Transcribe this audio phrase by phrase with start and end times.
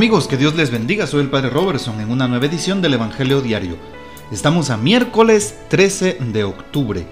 [0.00, 3.42] Amigos, que Dios les bendiga, soy el Padre Robertson en una nueva edición del Evangelio
[3.42, 3.76] Diario.
[4.32, 7.06] Estamos a miércoles 13 de octubre.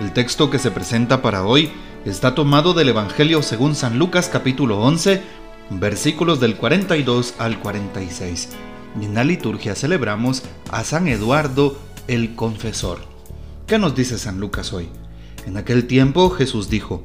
[0.00, 1.70] El texto que se presenta para hoy
[2.04, 5.22] está tomado del Evangelio según San Lucas capítulo 11,
[5.70, 8.50] versículos del 42 al 46.
[9.00, 12.98] Y en la liturgia celebramos a San Eduardo el Confesor.
[13.66, 14.90] ¿Qué nos dice San Lucas hoy?
[15.46, 17.02] En aquel tiempo Jesús dijo,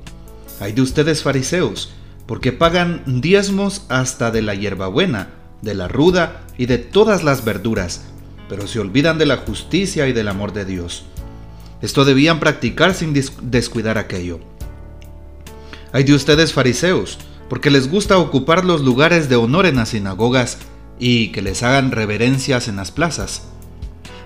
[0.60, 1.94] Hay de ustedes fariseos,
[2.32, 5.32] porque pagan diezmos hasta de la hierbabuena,
[5.62, 8.04] de la ruda y de todas las verduras,
[8.48, 11.04] pero se olvidan de la justicia y del amor de Dios.
[11.82, 14.40] Esto debían practicar sin descuidar aquello.
[15.92, 17.18] Hay de ustedes fariseos,
[17.50, 20.58] porque les gusta ocupar los lugares de honor en las sinagogas
[21.00, 23.42] y que les hagan reverencias en las plazas.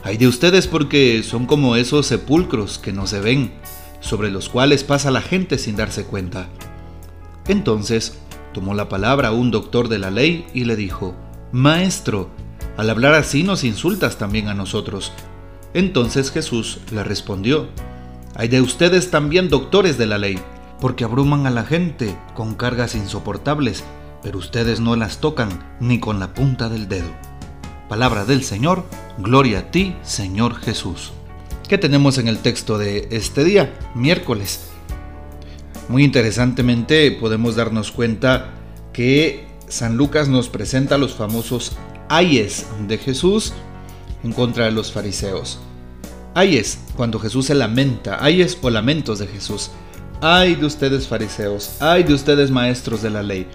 [0.04, 3.52] Hay de ustedes porque son como esos sepulcros que no se ven,
[4.00, 6.50] sobre los cuales pasa la gente sin darse cuenta.
[7.48, 8.18] Entonces
[8.54, 11.16] tomó la palabra un doctor de la ley y le dijo,
[11.52, 12.30] Maestro,
[12.78, 15.12] al hablar así nos insultas también a nosotros.
[15.74, 17.68] Entonces Jesús le respondió,
[18.36, 20.40] Hay de ustedes también doctores de la ley,
[20.80, 23.84] porque abruman a la gente con cargas insoportables,
[24.24, 27.10] pero ustedes no las tocan ni con la punta del dedo.
[27.88, 28.84] Palabra del Señor,
[29.18, 31.14] gloria a ti, Señor Jesús.
[31.68, 34.72] ¿Qué tenemos en el texto de este día, miércoles?
[35.88, 38.52] Muy interesantemente podemos darnos cuenta
[38.92, 41.74] que San Lucas nos presenta los famosos
[42.10, 43.54] ayes de Jesús
[44.24, 45.60] en contra de los fariseos.
[46.34, 49.72] Ayes, cuando Jesús se lamenta, ayes o lamentos de Jesús.
[50.22, 53.48] Ay de ustedes fariseos, ay de ustedes maestros de la ley.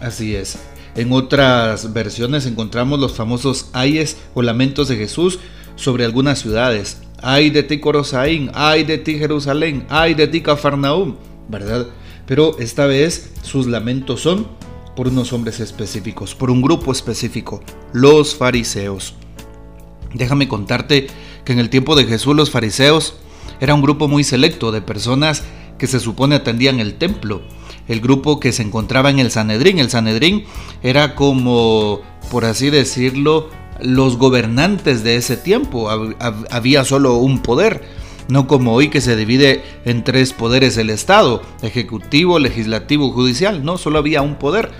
[0.00, 0.58] Así es.
[0.94, 5.38] En otras versiones encontramos los famosos ayes o lamentos de Jesús
[5.76, 6.98] sobre algunas ciudades.
[7.22, 11.16] Ay de ti Corosaín, ay de ti Jerusalén, ay de ti Cafarnaúm.
[11.48, 11.88] ¿Verdad?
[12.26, 14.46] Pero esta vez sus lamentos son
[14.96, 19.14] por unos hombres específicos, por un grupo específico, los fariseos.
[20.14, 21.06] Déjame contarte
[21.44, 23.14] que en el tiempo de Jesús los fariseos
[23.60, 25.44] era un grupo muy selecto de personas
[25.78, 27.42] que se supone atendían el templo,
[27.88, 29.78] el grupo que se encontraba en el Sanedrín.
[29.78, 30.44] El Sanedrín
[30.82, 33.48] era como, por así decirlo,
[33.80, 35.88] los gobernantes de ese tiempo.
[36.50, 37.82] Había solo un poder
[38.28, 43.78] no como hoy que se divide en tres poderes el Estado, ejecutivo, legislativo, judicial, no,
[43.78, 44.70] solo había un poder.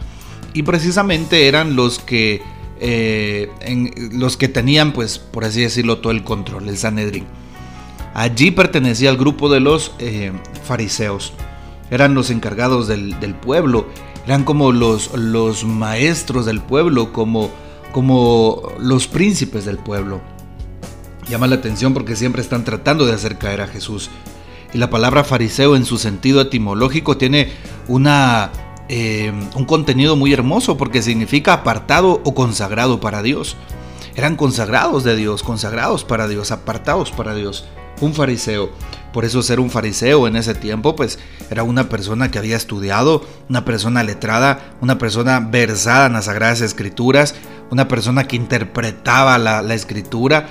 [0.55, 2.43] Y precisamente eran los que,
[2.81, 3.51] eh,
[4.13, 7.27] los que tenían, pues, por así decirlo, todo el control, el Sanedrín.
[8.15, 10.33] Allí pertenecía al grupo de los eh,
[10.65, 11.33] fariseos.
[11.91, 13.87] Eran los encargados del, pueblo,
[14.27, 17.51] eran como los, los maestros del pueblo, como,
[17.93, 20.21] como los príncipes del pueblo.
[21.29, 24.11] Llama la atención porque siempre están tratando de hacer caer a Jesús.
[24.75, 27.53] Y la palabra fariseo en su sentido etimológico tiene
[27.89, 28.51] una,
[28.89, 33.57] eh, un contenido muy hermoso porque significa apartado o consagrado para Dios.
[34.15, 37.67] Eran consagrados de Dios, consagrados para Dios, apartados para Dios.
[38.01, 38.71] Un fariseo.
[39.13, 41.19] Por eso ser un fariseo en ese tiempo, pues
[41.51, 46.63] era una persona que había estudiado, una persona letrada, una persona versada en las Sagradas
[46.63, 47.35] Escrituras,
[47.71, 50.49] una persona que interpretaba la, la escritura,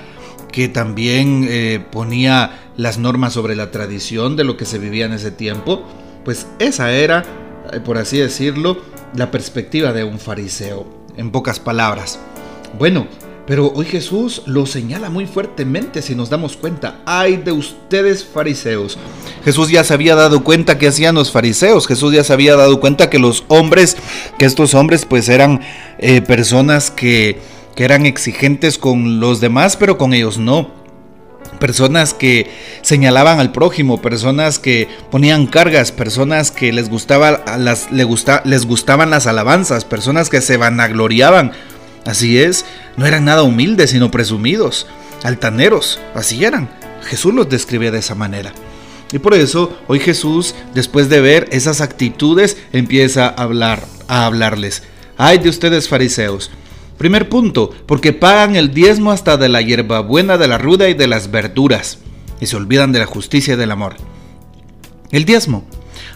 [0.52, 5.12] que también eh, ponía las normas sobre la tradición de lo que se vivía en
[5.14, 5.82] ese tiempo,
[6.24, 7.24] pues esa era,
[7.72, 8.78] eh, por así decirlo,
[9.16, 10.86] la perspectiva de un fariseo,
[11.16, 12.20] en pocas palabras.
[12.78, 13.06] Bueno,
[13.46, 17.00] pero hoy Jesús lo señala muy fuertemente si nos damos cuenta.
[17.04, 18.96] Ay de ustedes fariseos.
[19.44, 21.88] Jesús ya se había dado cuenta que hacían los fariseos.
[21.88, 23.96] Jesús ya se había dado cuenta que los hombres,
[24.38, 25.60] que estos hombres pues eran
[25.98, 27.40] eh, personas que
[27.74, 30.70] que eran exigentes con los demás, pero con ellos no.
[31.58, 32.50] Personas que
[32.82, 39.26] señalaban al prójimo, personas que ponían cargas, personas que les, gustaba, las, les gustaban las
[39.26, 41.52] alabanzas, personas que se vanagloriaban.
[42.04, 42.64] Así es,
[42.96, 44.86] no eran nada humildes, sino presumidos,
[45.22, 46.68] altaneros, así eran.
[47.04, 48.52] Jesús los describe de esa manera.
[49.12, 54.82] Y por eso hoy Jesús, después de ver esas actitudes, empieza a hablar, a hablarles.
[55.18, 56.50] Ay de ustedes fariseos,
[56.98, 61.08] Primer punto, porque pagan el diezmo hasta de la hierbabuena, de la ruda y de
[61.08, 61.98] las verduras,
[62.40, 63.96] y se olvidan de la justicia y del amor.
[65.10, 65.64] El diezmo.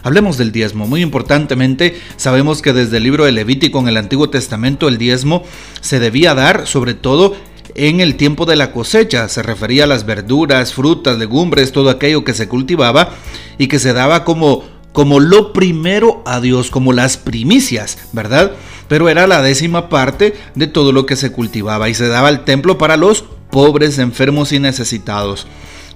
[0.03, 0.87] Hablemos del diezmo.
[0.87, 5.43] Muy importantemente, sabemos que desde el libro de Levítico en el Antiguo Testamento el diezmo
[5.81, 7.35] se debía dar sobre todo
[7.75, 9.29] en el tiempo de la cosecha.
[9.29, 13.13] Se refería a las verduras, frutas, legumbres, todo aquello que se cultivaba
[13.57, 14.63] y que se daba como,
[14.93, 18.51] como lo primero a Dios, como las primicias, ¿verdad?
[18.87, 22.45] Pero era la décima parte de todo lo que se cultivaba y se daba al
[22.45, 25.47] templo para los pobres, enfermos y necesitados.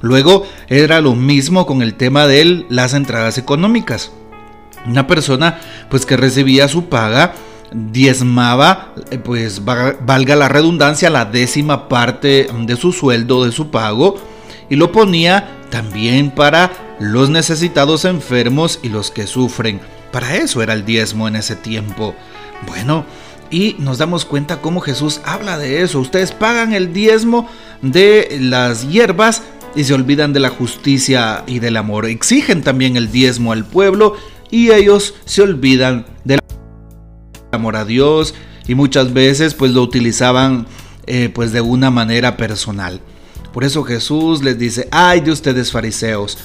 [0.01, 4.11] Luego era lo mismo con el tema de las entradas económicas.
[4.87, 5.59] Una persona
[5.89, 7.33] pues que recibía su paga
[7.71, 14.15] diezmaba, eh, pues valga la redundancia, la décima parte de su sueldo, de su pago,
[14.69, 19.79] y lo ponía también para los necesitados enfermos y los que sufren.
[20.11, 22.13] Para eso era el diezmo en ese tiempo.
[22.67, 23.05] Bueno,
[23.49, 25.99] y nos damos cuenta cómo Jesús habla de eso.
[25.99, 27.49] Ustedes pagan el diezmo
[27.81, 29.43] de las hierbas
[29.75, 32.05] y se olvidan de la justicia y del amor.
[32.05, 34.15] Exigen también el diezmo al pueblo
[34.49, 36.39] y ellos se olvidan del
[37.51, 38.33] amor a Dios
[38.67, 40.67] y muchas veces pues lo utilizaban
[41.07, 43.01] eh, pues de una manera personal.
[43.53, 46.37] Por eso Jesús les dice, ay de ustedes fariseos,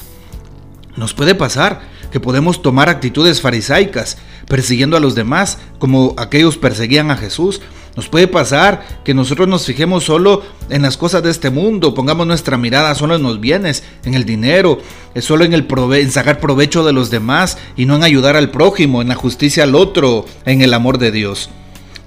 [0.96, 7.10] nos puede pasar que podemos tomar actitudes farisaicas, persiguiendo a los demás, como aquellos perseguían
[7.10, 7.60] a Jesús.
[7.96, 12.26] Nos puede pasar que nosotros nos fijemos solo en las cosas de este mundo, pongamos
[12.26, 14.78] nuestra mirada solo en los bienes, en el dinero,
[15.14, 18.50] eh, solo en, el en sacar provecho de los demás y no en ayudar al
[18.50, 21.48] prójimo, en la justicia al otro, en el amor de Dios.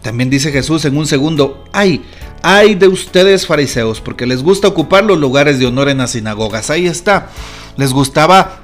[0.04, 2.04] También dice Jesús en un segundo, ay,
[2.44, 6.70] ay de ustedes fariseos, porque les gusta ocupar los lugares de honor en las sinagogas.
[6.70, 7.30] Ahí está.
[7.78, 8.62] Les gustaba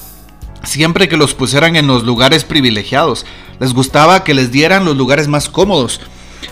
[0.65, 3.25] siempre que los pusieran en los lugares privilegiados.
[3.59, 6.01] Les gustaba que les dieran los lugares más cómodos.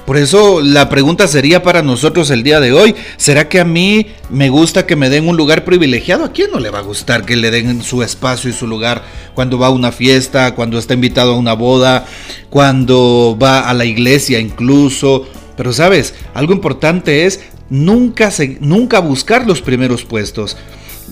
[0.06, 4.08] Por eso la pregunta sería para nosotros el día de hoy, ¿será que a mí
[4.30, 6.26] me gusta que me den un lugar privilegiado?
[6.26, 9.04] ¿A quién no le va a gustar que le den su espacio y su lugar
[9.34, 12.06] cuando va a una fiesta, cuando está invitado a una boda,
[12.50, 15.26] cuando va a la iglesia incluso?
[15.56, 17.40] Pero sabes, algo importante es
[17.70, 20.58] nunca, nunca buscar los primeros puestos.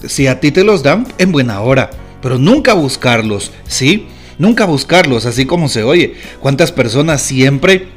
[0.06, 4.08] Si a ti te los dan, en buena hora pero nunca buscarlos, ¿sí?
[4.38, 6.16] Nunca buscarlos, así como se oye.
[6.40, 7.90] ¿Cuántas personas siempre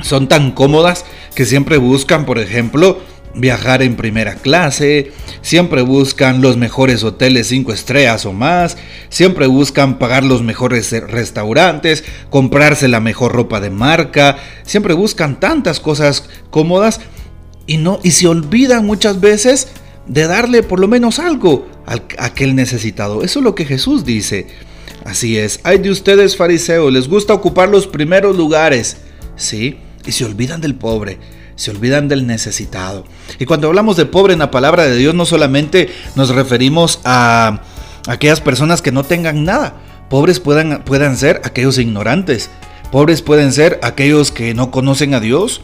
[0.00, 1.04] son tan cómodas
[1.34, 3.00] que siempre buscan, por ejemplo,
[3.34, 8.76] viajar en primera clase, siempre buscan los mejores hoteles 5 estrellas o más,
[9.08, 15.80] siempre buscan pagar los mejores restaurantes, comprarse la mejor ropa de marca, siempre buscan tantas
[15.80, 17.00] cosas cómodas
[17.66, 19.68] y no y se olvidan muchas veces
[20.06, 23.22] de darle por lo menos algo aquel necesitado.
[23.22, 24.46] Eso es lo que Jesús dice.
[25.04, 28.98] Así es, hay de ustedes fariseos, les gusta ocupar los primeros lugares,
[29.34, 29.78] ¿sí?
[30.06, 31.18] Y se olvidan del pobre,
[31.56, 33.04] se olvidan del necesitado.
[33.40, 37.62] Y cuando hablamos de pobre en la palabra de Dios, no solamente nos referimos a
[38.06, 39.74] aquellas personas que no tengan nada.
[40.08, 42.50] Pobres puedan, puedan ser aquellos ignorantes.
[42.92, 45.62] Pobres pueden ser aquellos que no conocen a Dios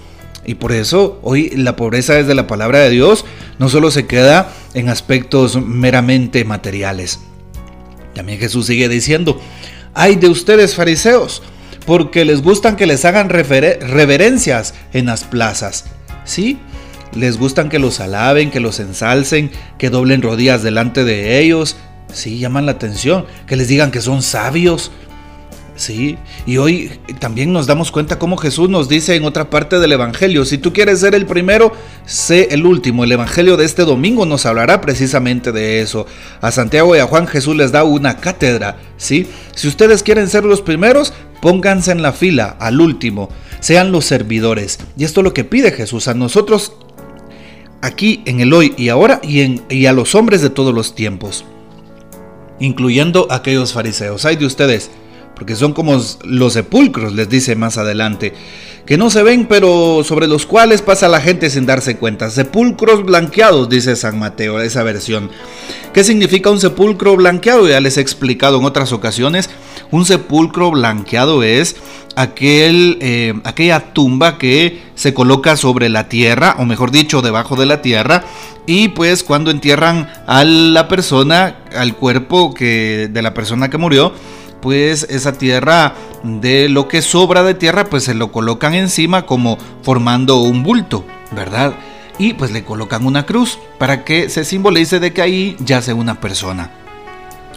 [0.48, 3.26] y por eso hoy la pobreza desde la palabra de Dios
[3.58, 7.20] no solo se queda en aspectos meramente materiales.
[8.14, 9.40] También Jesús sigue diciendo,
[9.94, 11.42] ay de ustedes fariseos,
[11.86, 15.84] porque les gustan que les hagan reverencias en las plazas.
[16.24, 16.58] ¿Sí?
[17.14, 21.76] Les gustan que los alaben, que los ensalcen, que doblen rodillas delante de ellos.
[22.12, 24.90] Sí, llaman la atención, que les digan que son sabios,
[25.78, 26.90] Sí, y hoy
[27.20, 30.72] también nos damos cuenta cómo Jesús nos dice en otra parte del Evangelio, si tú
[30.72, 31.72] quieres ser el primero,
[32.04, 33.04] sé el último.
[33.04, 36.04] El Evangelio de este domingo nos hablará precisamente de eso.
[36.40, 39.28] A Santiago y a Juan Jesús les da una cátedra, ¿sí?
[39.54, 43.28] Si ustedes quieren ser los primeros, pónganse en la fila, al último,
[43.60, 44.80] sean los servidores.
[44.96, 46.72] Y esto es lo que pide Jesús a nosotros
[47.82, 50.97] aquí en el hoy y ahora y, en, y a los hombres de todos los
[50.97, 51.44] tiempos,
[52.58, 54.25] incluyendo aquellos fariseos.
[54.25, 54.90] Hay de ustedes
[55.38, 58.33] porque son como los sepulcros, les dice más adelante,
[58.85, 62.28] que no se ven, pero sobre los cuales pasa la gente sin darse cuenta.
[62.28, 65.30] Sepulcros blanqueados, dice San Mateo, esa versión.
[65.95, 67.68] ¿Qué significa un sepulcro blanqueado?
[67.68, 69.49] Ya les he explicado en otras ocasiones.
[69.92, 71.76] Un sepulcro blanqueado es
[72.16, 77.66] aquel, eh, aquella tumba que se coloca sobre la tierra, o mejor dicho, debajo de
[77.66, 78.25] la tierra,
[78.66, 84.12] y pues cuando entierran a la persona, al cuerpo que, de la persona que murió,
[84.60, 89.58] pues esa tierra de lo que sobra de tierra pues se lo colocan encima como
[89.82, 91.74] formando un bulto, ¿verdad?
[92.18, 96.20] Y pues le colocan una cruz para que se simbolice de que ahí yace una
[96.20, 96.70] persona.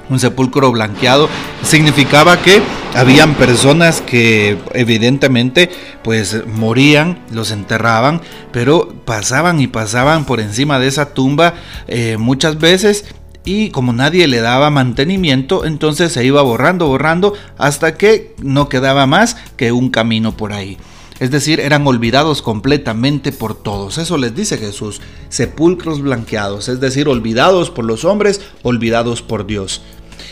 [0.10, 1.30] Un sepulcro blanqueado
[1.64, 2.62] significaba que
[2.94, 5.70] habían personas que evidentemente
[6.04, 11.54] pues morían, los enterraban, pero pasaban y pasaban por encima de esa tumba
[11.88, 13.06] eh, muchas veces
[13.44, 19.06] y como nadie le daba mantenimiento, entonces se iba borrando, borrando, hasta que no quedaba
[19.08, 20.78] más que un camino por ahí.
[21.20, 24.00] Es decir, eran olvidados completamente por todos.
[24.00, 29.82] Eso les dice Jesús, sepulcros blanqueados, es decir, olvidados por los hombres, olvidados por Dios.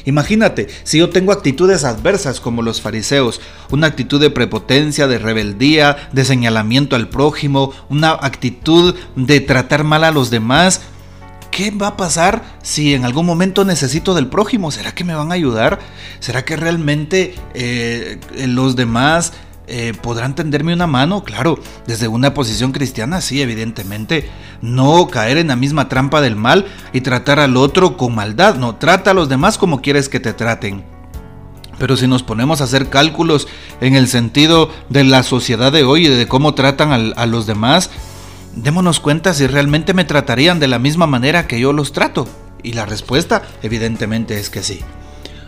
[0.06, 6.10] Imagínate, si yo tengo actitudes adversas como los fariseos, una actitud de prepotencia, de rebeldía,
[6.12, 10.82] de señalamiento al prójimo, una actitud de tratar mal a los demás,
[11.60, 14.72] ¿qué va a pasar si en algún momento necesito del prójimo?
[14.72, 15.80] ¿Será que me van a ayudar?
[16.22, 19.34] ¿Será que realmente eh, los demás
[19.68, 24.30] eh, podrán tenderme una mano, claro, desde una posición cristiana, sí, evidentemente.
[24.62, 28.78] No caer en la misma trampa del mal y tratar al otro con maldad, no,
[28.78, 30.86] trata a los demás como quieres que te traten.
[31.78, 33.50] Pero si nos ponemos a hacer cálculos
[33.82, 37.89] en el sentido de la sociedad de hoy y de cómo tratan a los demás,
[38.56, 42.27] démonos cuenta si realmente me tratarían de la misma manera que yo los trato.
[42.63, 44.79] Y la respuesta evidentemente es que sí.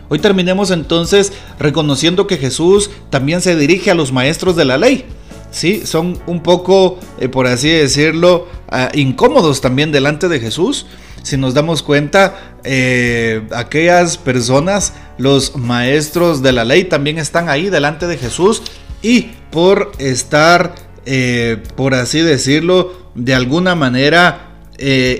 [0.08, 5.06] Hoy terminemos entonces reconociendo que Jesús también se dirige a los maestros de la ley.
[5.50, 10.86] Sí, son un poco, eh, por así decirlo, ah, incómodos también delante de Jesús.
[11.22, 17.70] Si nos damos cuenta, eh, aquellas personas, los maestros de la ley, también están ahí
[17.70, 18.62] delante de Jesús
[19.02, 20.74] y por estar,
[21.06, 24.48] eh, por así decirlo, de alguna manera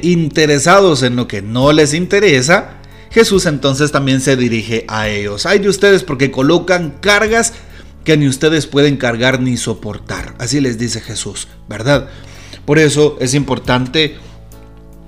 [0.02, 2.80] interesados en lo que no les interesa,
[3.12, 5.46] Jesús entonces también se dirige a ellos.
[5.46, 7.52] Hay de ustedes porque colocan cargas
[8.04, 10.34] que ni ustedes pueden cargar ni soportar.
[10.38, 12.08] Así les dice Jesús, ¿verdad?
[12.64, 14.16] Por eso es importante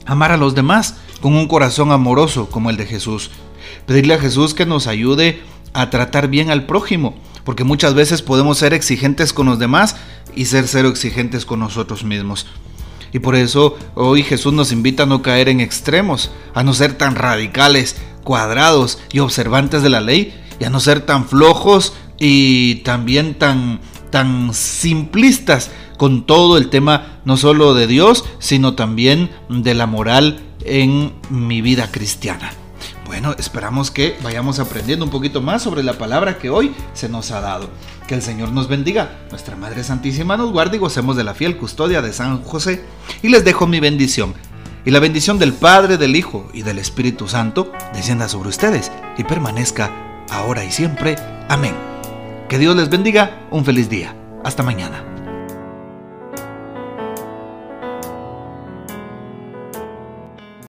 [0.07, 3.31] amar a los demás con un corazón amoroso como el de Jesús.
[3.87, 5.41] Pedirle a Jesús que nos ayude
[5.73, 9.97] a tratar bien al prójimo, porque muchas veces podemos ser exigentes con los demás
[10.35, 12.47] y ser cero exigentes con nosotros mismos.
[13.13, 16.95] Y por eso hoy Jesús nos invita a no caer en extremos, a no ser
[16.99, 22.77] tan radicales, cuadrados y observantes de la ley, y a no ser tan flojos y
[22.77, 29.75] también tan, tan simplistas con todo el tema no solo de Dios, sino también de
[29.75, 32.53] la moral en mi vida cristiana.
[33.15, 37.31] Bueno, esperamos que vayamos aprendiendo un poquito más sobre la palabra que hoy se nos
[37.31, 37.71] ha dado.
[38.09, 41.57] Que el Señor nos bendiga, nuestra Madre Santísima nos guarde y gocemos de la fiel
[41.57, 42.85] custodia de San José.
[43.23, 44.35] Y les dejo mi bendición.
[44.85, 49.23] Y la bendición del Padre, del Hijo y del Espíritu Santo descienda sobre ustedes y
[49.23, 49.93] permanezca
[50.29, 51.15] ahora y siempre.
[51.49, 51.77] Amén.
[52.49, 53.47] Que Dios les bendiga.
[53.53, 54.17] Un feliz día.
[54.43, 55.14] Hasta mañana.